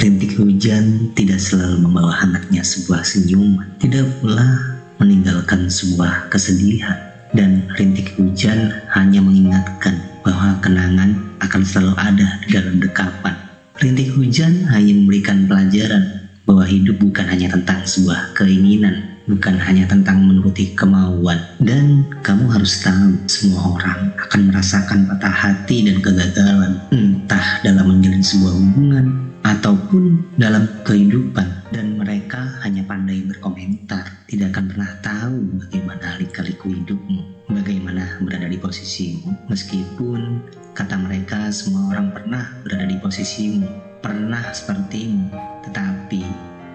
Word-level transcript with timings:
Rintik 0.00 0.32
hujan 0.40 1.12
tidak 1.12 1.36
selalu 1.36 1.84
membawa 1.84 2.08
hangatnya 2.24 2.64
sebuah 2.64 3.04
senyuman, 3.04 3.68
tidak 3.84 4.08
pula 4.24 4.48
meninggalkan 4.96 5.68
sebuah 5.68 6.32
kesedihan. 6.32 6.96
Dan 7.36 7.68
rintik 7.76 8.16
hujan 8.16 8.72
hanya 8.96 9.20
mengingatkan 9.20 10.00
bahwa 10.24 10.56
kenangan 10.64 11.20
akan 11.44 11.60
selalu 11.60 11.92
ada 12.00 12.28
di 12.40 12.48
dalam 12.48 12.80
dekapan. 12.80 13.36
Rintik 13.76 14.16
hujan 14.16 14.64
hanya 14.72 14.96
memberikan 14.96 15.44
pelajaran 15.44 16.32
bahwa 16.48 16.64
hidup 16.64 16.96
bukan 16.96 17.28
hanya 17.28 17.52
tentang 17.52 17.84
sebuah 17.84 18.32
keinginan, 18.40 19.20
bukan 19.28 19.60
hanya 19.60 19.84
tentang 19.84 20.24
menuruti 20.24 20.72
kemauan. 20.80 21.44
Dan 21.60 22.08
kamu 22.24 22.48
harus 22.48 22.80
tahu, 22.80 23.20
semua 23.28 23.76
orang 23.76 24.16
akan 24.16 24.48
merasakan 24.48 25.12
patah 25.12 25.36
hati 25.44 25.84
dan 25.84 26.00
kegagalan, 26.00 26.80
entah 26.88 27.60
dalam 27.60 27.84
menjalin 27.84 28.24
sebuah 28.24 28.56
hubungan 28.56 29.29
ataupun 29.44 30.34
dalam 30.36 30.68
kehidupan. 30.84 31.70
Dan 31.70 32.02
mereka 32.02 32.58
hanya 32.66 32.82
pandai 32.82 33.22
berkomentar, 33.22 34.26
tidak 34.26 34.58
akan 34.58 34.64
pernah 34.74 34.90
tahu 35.06 35.38
bagaimana 35.62 36.18
lika-liku 36.18 36.66
hidupmu, 36.74 37.46
bagaimana 37.46 38.18
berada 38.26 38.50
di 38.50 38.58
posisimu. 38.58 39.46
Meskipun 39.46 40.42
kata 40.74 40.98
mereka 40.98 41.54
semua 41.54 41.94
orang 41.94 42.10
pernah 42.10 42.50
berada 42.66 42.90
di 42.90 42.98
posisimu, 42.98 43.70
pernah 44.02 44.42
sepertimu, 44.50 45.30
tetapi 45.70 46.26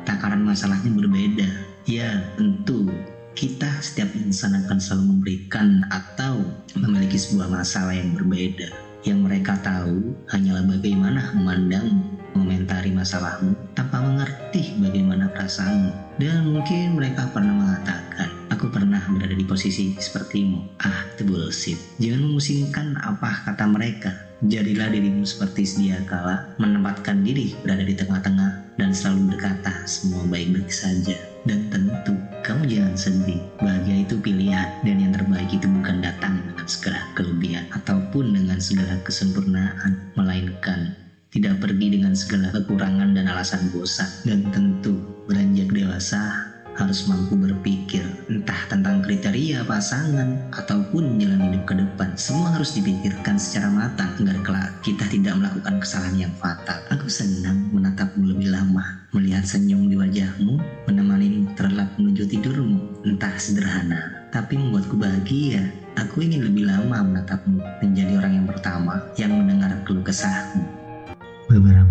takaran 0.07 0.47
masalahnya 0.47 0.95
berbeda. 0.95 1.49
Ya, 1.85 2.23
tentu 2.39 2.87
kita 3.35 3.67
setiap 3.83 4.15
insan 4.15 4.55
akan 4.55 4.79
selalu 4.79 5.03
memberikan 5.11 5.83
atau 5.91 6.39
memiliki 6.79 7.19
sebuah 7.19 7.51
masalah 7.51 7.91
yang 7.91 8.15
berbeda. 8.15 8.71
Yang 9.03 9.19
mereka 9.21 9.53
tahu 9.61 10.15
hanyalah 10.31 10.65
bagaimana 10.65 11.35
memandang, 11.35 11.99
mengomentari 12.35 12.91
masalahmu 12.91 13.55
tanpa 13.73 14.03
mengerti 14.03 14.75
bagaimana 14.77 15.31
perasaanmu. 15.31 16.19
Dan 16.19 16.51
mungkin 16.51 16.99
mereka 16.99 17.31
pernah 17.31 17.55
mengatakan, 17.55 18.29
aku 18.51 18.67
pernah 18.69 18.99
berada 19.07 19.33
di 19.33 19.47
posisi 19.47 19.95
sepertimu. 19.95 20.79
Ah, 20.83 21.07
itu 21.15 21.23
bullshit. 21.23 21.79
Jangan 21.97 22.21
memusingkan 22.27 22.87
apa 22.99 23.47
kata 23.47 23.65
mereka. 23.71 24.11
Jadilah 24.43 24.91
dirimu 24.91 25.23
seperti 25.23 25.63
sedia 25.63 26.03
kala, 26.03 26.53
menempatkan 26.59 27.23
diri 27.23 27.55
berada 27.63 27.87
di 27.87 27.95
tengah-tengah, 27.95 28.75
dan 28.75 28.91
selalu 28.91 29.31
berkata 29.31 29.87
semua 29.87 30.27
baik-baik 30.27 30.67
saja. 30.67 31.15
Dan 31.47 31.71
tentu, 31.71 32.13
kamu 32.43 32.67
jangan 32.67 32.95
sedih. 32.99 33.39
Bahagia 33.63 34.03
itu 34.03 34.19
pilihan, 34.19 34.67
dan 34.83 34.97
yang 34.99 35.15
terbaik 35.15 35.47
itu 35.49 35.65
bukan 35.71 36.03
datang 36.03 36.43
dengan 36.43 36.67
segala 36.67 36.99
kelebihan 37.15 37.63
ataupun 37.71 38.35
dengan 38.35 38.59
segala 38.59 38.99
kesempurnaan, 39.07 40.11
melainkan 40.19 41.04
tidak 41.35 41.59
pergi 41.59 41.99
dengan 41.99 42.15
segala 42.15 42.47
kekurangan 42.55 43.11
dan 43.11 43.27
alasan 43.27 43.67
bosan. 43.75 44.07
Dan 44.23 44.47
tentu, 44.55 44.95
beranjak 45.27 45.67
dewasa 45.75 46.55
harus 46.75 47.07
mampu 47.07 47.39
berpikir 47.39 48.03
entah 48.27 48.67
tentang 48.67 48.99
kriteria 48.99 49.63
pasangan 49.63 50.35
ataupun 50.51 51.19
jalan 51.19 51.51
hidup 51.51 51.63
ke 51.67 51.75
depan. 51.79 52.11
Semua 52.19 52.51
harus 52.55 52.75
dipikirkan 52.75 53.39
secara 53.39 53.71
matang 53.71 54.11
agar 54.19 54.37
kelak 54.43 54.71
kita 54.83 55.07
tidak 55.07 55.39
melakukan 55.39 55.79
kesalahan 55.79 56.27
yang 56.27 56.33
fatal. 56.35 56.75
Aku 56.91 57.07
senang 57.07 57.71
menatapmu 57.71 58.27
lebih 58.27 58.51
lama, 58.51 59.07
melihat 59.15 59.47
senyum 59.47 59.87
di 59.87 59.95
wajahmu, 59.95 60.59
menemani 60.87 61.47
terlelap 61.55 61.95
menuju 61.95 62.27
tidurmu. 62.27 63.07
Entah 63.07 63.35
sederhana, 63.39 64.27
tapi 64.35 64.59
membuatku 64.59 64.99
bahagia. 64.99 65.71
Aku 65.95 66.19
ingin 66.19 66.43
lebih 66.43 66.67
lama 66.67 67.07
menatapmu, 67.07 67.63
menjadi 67.79 68.19
orang 68.19 68.43
yang 68.43 68.47
pertama 68.51 68.99
yang 69.15 69.31
mendengar 69.31 69.71
keluh 69.87 70.03
kesahmu. 70.03 70.64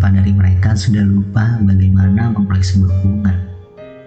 Beberapa 0.05 0.21
dari 0.21 0.37
mereka 0.37 0.77
sudah 0.77 1.01
lupa 1.01 1.57
bagaimana 1.65 2.29
memulai 2.29 2.61
sebuah 2.61 2.93
hubungan 3.01 3.37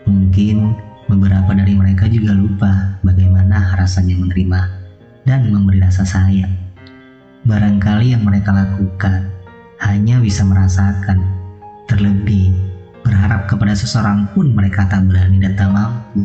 Mungkin 0.07 0.79
beberapa 1.11 1.51
dari 1.51 1.75
mereka 1.75 2.07
juga 2.07 2.39
lupa 2.39 3.03
bagaimana 3.03 3.75
rasanya 3.75 4.15
menerima 4.15 4.61
dan 5.27 5.51
memberi 5.51 5.83
rasa 5.83 6.07
sayang. 6.07 6.55
Barangkali 7.51 8.15
yang 8.15 8.23
mereka 8.23 8.55
lakukan 8.55 9.27
hanya 9.83 10.23
bisa 10.23 10.47
merasakan, 10.47 11.19
terlebih 11.91 12.55
berharap 13.03 13.51
kepada 13.51 13.75
seseorang 13.75 14.31
pun 14.39 14.55
mereka 14.55 14.87
tak 14.87 15.03
berani 15.03 15.43
dan 15.43 15.59
tak 15.59 15.75
mampu. 15.75 16.23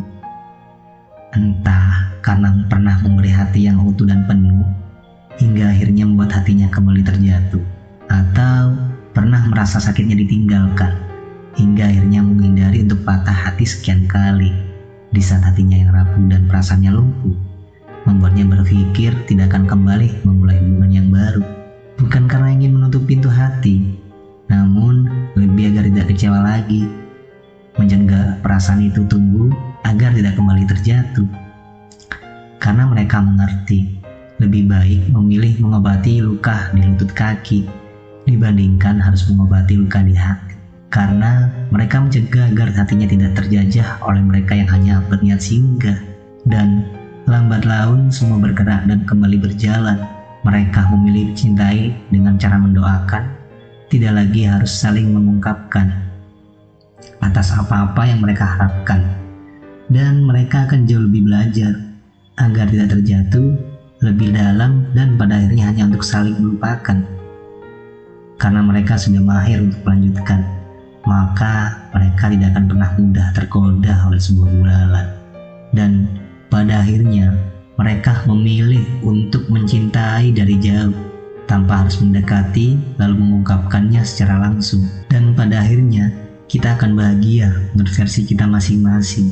Entah 1.34 2.14
karena 2.22 2.62
pernah 2.70 2.94
memberi 3.02 3.34
hati 3.34 3.66
yang 3.66 3.82
utuh 3.82 4.06
dan 4.06 4.22
penuh, 4.30 4.70
hingga 5.42 5.74
akhirnya 5.74 6.06
membuat 6.06 6.30
hatinya 6.30 6.70
kembali 6.70 7.02
terjatuh, 7.02 7.66
atau 8.06 8.93
pernah 9.14 9.46
merasa 9.46 9.78
sakitnya 9.78 10.18
ditinggalkan, 10.18 10.98
hingga 11.54 11.86
akhirnya 11.86 12.20
menghindari 12.20 12.82
untuk 12.82 13.06
patah 13.06 13.32
hati 13.32 13.62
sekian 13.62 14.10
kali. 14.10 14.50
Di 15.14 15.22
saat 15.22 15.46
hatinya 15.46 15.78
yang 15.78 15.94
rapuh 15.94 16.26
dan 16.26 16.50
perasaannya 16.50 16.90
lumpuh 16.90 17.38
membuatnya 18.04 18.44
berpikir 18.50 19.14
tidak 19.30 19.54
akan 19.54 19.70
kembali 19.70 20.26
memulai 20.26 20.58
hubungan 20.58 20.90
yang 20.90 21.08
baru. 21.14 21.46
Bukan 21.94 22.26
karena 22.26 22.50
ingin 22.50 22.74
menutup 22.74 23.06
pintu 23.06 23.30
hati 23.30 24.02
namun 24.50 25.08
lebih 25.38 25.72
agar 25.72 25.86
tidak 25.88 26.06
kecewa 26.10 26.38
lagi. 26.42 26.84
Mencegah 27.78 28.42
perasaan 28.42 28.86
itu 28.86 29.06
tumbuh 29.06 29.50
agar 29.86 30.10
tidak 30.10 30.34
kembali 30.34 30.66
terjatuh. 30.66 31.26
Karena 32.58 32.90
mereka 32.90 33.22
mengerti 33.22 34.02
lebih 34.42 34.66
baik 34.66 35.14
memilih 35.14 35.62
mengobati 35.62 36.18
luka 36.18 36.74
di 36.74 36.82
lutut 36.82 37.14
kaki 37.14 37.83
dibandingkan 38.24 39.00
harus 39.00 39.28
mengobati 39.28 39.76
luka 39.76 40.00
di 40.00 40.16
hati 40.16 40.54
karena 40.94 41.50
mereka 41.74 41.98
mencegah 41.98 42.54
agar 42.54 42.70
hatinya 42.70 43.10
tidak 43.10 43.34
terjajah 43.34 43.98
oleh 44.06 44.22
mereka 44.22 44.54
yang 44.54 44.70
hanya 44.70 45.02
berniat 45.10 45.42
singgah 45.42 45.98
dan 46.46 46.86
lambat 47.26 47.64
laun 47.64 48.12
semua 48.14 48.38
bergerak 48.38 48.86
dan 48.86 49.02
kembali 49.02 49.42
berjalan. 49.42 49.98
Mereka 50.44 50.92
memilih 50.92 51.32
cintai 51.32 51.96
dengan 52.12 52.36
cara 52.36 52.60
mendoakan, 52.60 53.32
tidak 53.88 54.12
lagi 54.12 54.44
harus 54.44 54.68
saling 54.68 55.08
mengungkapkan 55.08 55.88
atas 57.24 57.48
apa-apa 57.56 58.04
yang 58.04 58.20
mereka 58.20 58.44
harapkan. 58.44 59.02
Dan 59.88 60.28
mereka 60.28 60.68
akan 60.68 60.84
jauh 60.84 61.08
lebih 61.08 61.24
belajar 61.24 61.72
agar 62.36 62.68
tidak 62.68 62.92
terjatuh 62.92 63.56
lebih 64.04 64.36
dalam 64.36 64.84
dan 64.92 65.16
pada 65.16 65.40
akhirnya 65.40 65.64
hanya 65.72 65.82
untuk 65.88 66.04
saling 66.04 66.36
melupakan. 66.36 67.00
Karena 68.44 68.60
mereka 68.60 69.00
sudah 69.00 69.24
mahir 69.24 69.64
untuk 69.64 69.80
melanjutkan 69.88 70.44
maka 71.04 71.84
mereka 71.92 72.32
tidak 72.32 72.56
akan 72.56 72.64
pernah 72.68 72.90
mudah 72.96 73.26
tergoda 73.36 73.94
oleh 74.08 74.20
sebuah 74.20 74.48
bulalan. 74.48 75.06
Dan 75.76 76.08
pada 76.48 76.80
akhirnya 76.80 77.36
mereka 77.76 78.24
memilih 78.24 78.84
untuk 79.04 79.44
mencintai 79.52 80.32
dari 80.32 80.56
jauh 80.60 80.94
tanpa 81.44 81.84
harus 81.84 82.00
mendekati 82.00 82.80
lalu 82.96 83.20
mengungkapkannya 83.20 84.00
secara 84.00 84.48
langsung. 84.48 84.84
Dan 85.12 85.36
pada 85.36 85.60
akhirnya 85.60 86.08
kita 86.48 86.76
akan 86.80 86.96
bahagia 86.96 87.52
menurut 87.76 87.92
versi 87.92 88.24
kita 88.24 88.48
masing-masing. 88.48 89.28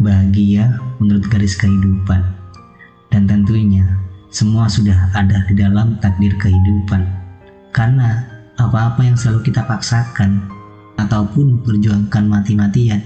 Bahagia 0.00 0.80
menurut 0.98 1.28
garis 1.28 1.54
kehidupan. 1.60 2.24
Dan 3.12 3.28
tentunya 3.28 3.84
semua 4.32 4.64
sudah 4.72 5.12
ada 5.12 5.44
di 5.52 5.54
dalam 5.60 6.00
takdir 6.00 6.32
kehidupan. 6.40 7.21
Karena 7.72 8.22
apa-apa 8.60 9.00
yang 9.02 9.16
selalu 9.16 9.48
kita 9.48 9.64
paksakan 9.64 10.44
ataupun 11.00 11.64
perjuangkan 11.64 12.24
mati-matian. 12.28 13.00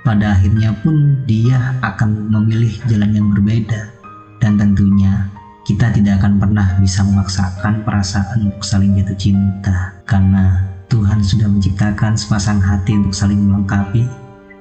Pada 0.00 0.32
akhirnya 0.32 0.72
pun 0.80 1.20
dia 1.28 1.76
akan 1.84 2.32
memilih 2.32 2.72
jalan 2.88 3.12
yang 3.12 3.28
berbeda 3.36 3.92
dan 4.40 4.56
tentunya 4.56 5.28
kita 5.68 5.92
tidak 5.92 6.24
akan 6.24 6.40
pernah 6.40 6.80
bisa 6.80 7.04
memaksakan 7.04 7.84
perasaan 7.84 8.48
untuk 8.48 8.64
saling 8.64 8.96
jatuh 8.96 9.18
cinta 9.20 9.92
karena 10.08 10.64
Tuhan 10.88 11.20
sudah 11.20 11.46
menciptakan 11.52 12.16
sepasang 12.16 12.58
hati 12.64 12.96
untuk 12.96 13.12
saling 13.12 13.44
melengkapi 13.44 14.08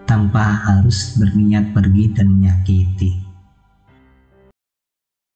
tanpa 0.04 0.44
harus 0.44 1.16
berniat 1.16 1.72
pergi 1.72 2.12
dan 2.12 2.36
menyakiti. 2.36 3.29